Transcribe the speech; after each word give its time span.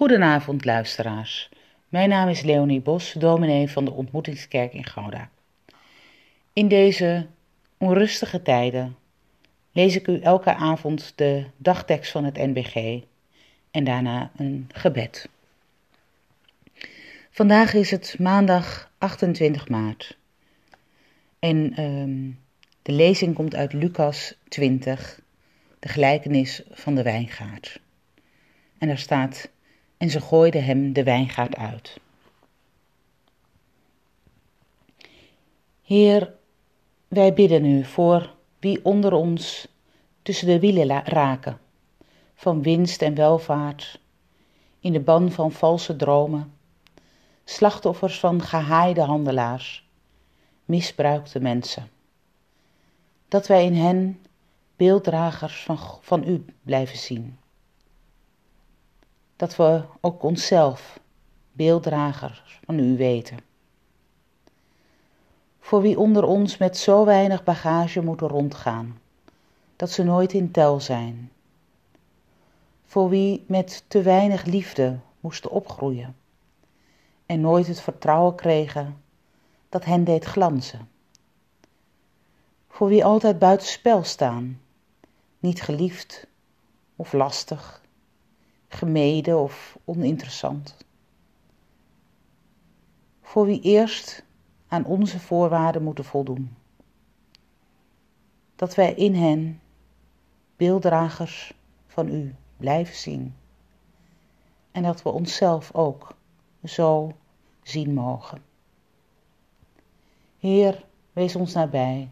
Goedenavond, 0.00 0.64
luisteraars. 0.64 1.48
Mijn 1.88 2.08
naam 2.08 2.28
is 2.28 2.42
Leonie 2.42 2.80
Bos, 2.80 3.12
dominee 3.12 3.70
van 3.70 3.84
de 3.84 3.90
Ontmoetingskerk 3.90 4.72
in 4.72 4.84
Gouda. 4.84 5.30
In 6.52 6.68
deze 6.68 7.26
onrustige 7.78 8.42
tijden 8.42 8.96
lees 9.72 9.96
ik 9.96 10.06
u 10.06 10.20
elke 10.20 10.54
avond 10.54 11.12
de 11.16 11.44
dagtekst 11.56 12.12
van 12.12 12.24
het 12.24 12.36
NBG 12.36 13.02
en 13.70 13.84
daarna 13.84 14.30
een 14.36 14.68
gebed. 14.72 15.28
Vandaag 17.30 17.74
is 17.74 17.90
het 17.90 18.16
maandag 18.18 18.90
28 18.98 19.68
maart 19.68 20.16
en 21.38 21.82
um, 21.82 22.38
de 22.82 22.92
lezing 22.92 23.34
komt 23.34 23.54
uit 23.54 23.72
Lucas 23.72 24.34
20, 24.48 25.20
de 25.78 25.88
gelijkenis 25.88 26.62
van 26.70 26.94
de 26.94 27.02
wijngaard. 27.02 27.80
En 28.78 28.88
daar 28.88 28.98
staat 28.98 29.50
en 30.00 30.10
ze 30.10 30.20
gooiden 30.20 30.64
hem 30.64 30.92
de 30.92 31.02
wijngaard 31.02 31.56
uit. 31.56 32.00
Heer, 35.82 36.34
wij 37.08 37.34
bidden 37.34 37.64
u 37.64 37.84
voor 37.84 38.34
wie 38.58 38.84
onder 38.84 39.12
ons 39.12 39.68
tussen 40.22 40.46
de 40.46 40.60
wielen 40.60 41.04
raken, 41.04 41.58
van 42.34 42.62
winst 42.62 43.02
en 43.02 43.14
welvaart, 43.14 44.00
in 44.78 44.92
de 44.92 45.00
ban 45.00 45.32
van 45.32 45.52
valse 45.52 45.96
dromen, 45.96 46.52
slachtoffers 47.44 48.18
van 48.18 48.42
gehaaide 48.42 49.02
handelaars, 49.02 49.88
misbruikte 50.64 51.40
mensen. 51.40 51.90
Dat 53.28 53.46
wij 53.46 53.64
in 53.64 53.74
hen 53.74 54.20
beelddragers 54.76 55.62
van, 55.62 55.78
van 56.00 56.28
u 56.28 56.44
blijven 56.62 56.98
zien 56.98 57.39
dat 59.40 59.56
we 59.56 59.82
ook 60.00 60.22
onszelf 60.22 61.00
beelddragers 61.52 62.60
van 62.64 62.78
u 62.78 62.96
weten. 62.96 63.38
Voor 65.60 65.80
wie 65.80 65.98
onder 65.98 66.24
ons 66.24 66.56
met 66.56 66.76
zo 66.76 67.04
weinig 67.04 67.44
bagage 67.44 68.02
moeten 68.02 68.28
rondgaan, 68.28 69.00
dat 69.76 69.90
ze 69.90 70.02
nooit 70.02 70.32
in 70.32 70.50
tel 70.50 70.80
zijn. 70.80 71.32
Voor 72.84 73.08
wie 73.08 73.44
met 73.46 73.84
te 73.88 74.02
weinig 74.02 74.44
liefde 74.44 74.98
moesten 75.20 75.50
opgroeien 75.50 76.16
en 77.26 77.40
nooit 77.40 77.66
het 77.66 77.80
vertrouwen 77.80 78.34
kregen 78.34 79.02
dat 79.68 79.84
hen 79.84 80.04
deed 80.04 80.24
glanzen. 80.24 80.88
Voor 82.68 82.88
wie 82.88 83.04
altijd 83.04 83.38
buitenspel 83.38 84.04
staan, 84.04 84.60
niet 85.38 85.62
geliefd 85.62 86.26
of 86.96 87.12
lastig 87.12 87.80
gemeden 88.72 89.38
of 89.38 89.78
oninteressant. 89.84 90.76
Voor 93.20 93.46
wie 93.46 93.60
eerst 93.60 94.24
aan 94.68 94.84
onze 94.84 95.20
voorwaarden 95.20 95.82
moeten 95.82 96.04
voldoen. 96.04 96.56
Dat 98.56 98.74
wij 98.74 98.92
in 98.94 99.14
hen 99.14 99.60
beelddragers 100.56 101.54
van 101.86 102.08
u 102.08 102.34
blijven 102.56 102.94
zien. 102.94 103.34
En 104.70 104.82
dat 104.82 105.02
we 105.02 105.08
onszelf 105.08 105.74
ook 105.74 106.14
zo 106.64 107.12
zien 107.62 107.94
mogen. 107.94 108.42
Heer, 110.38 110.84
wees 111.12 111.36
ons 111.36 111.52
nabij 111.52 112.08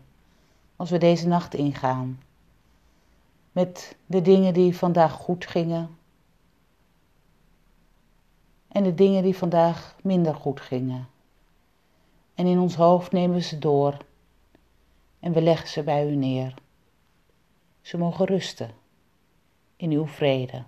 als 0.77 0.91
we 0.91 0.99
deze 0.99 1.29
nacht 1.29 1.55
ingaan. 1.55 2.23
Met 3.53 3.97
de 4.07 4.23
dingen 4.23 4.55
die 4.55 4.77
vandaag 4.77 5.13
goed 5.13 5.47
gingen 5.47 5.98
en 8.69 8.85
de 8.85 8.95
dingen 8.95 9.23
die 9.23 9.37
vandaag 9.37 9.97
minder 10.03 10.35
goed 10.35 10.61
gingen. 10.61 11.09
En 12.35 12.47
in 12.47 12.59
ons 12.59 12.75
hoofd 12.75 13.13
nemen 13.13 13.37
we 13.37 13.43
ze 13.43 13.59
door 13.59 13.97
en 15.21 15.33
we 15.33 15.43
leggen 15.43 15.69
ze 15.69 15.83
bij 15.83 16.11
u 16.11 16.15
neer. 16.17 16.55
Ze 17.81 17.99
mogen 17.99 18.27
rusten 18.27 18.71
in 19.77 19.91
uw 19.91 20.07
vrede. 20.07 20.65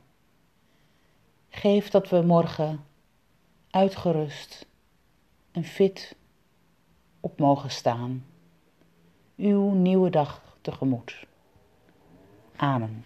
Geef 1.49 1.91
dat 1.91 2.09
we 2.09 2.23
morgen 2.23 2.85
uitgerust 3.71 4.67
en 5.51 5.65
fit 5.65 6.17
op 7.21 7.39
mogen 7.39 7.71
staan. 7.71 8.25
Uw 9.37 9.71
nieuwe 9.71 10.11
dag 10.11 10.57
tegemoet. 10.61 11.27
Amen. 12.57 13.05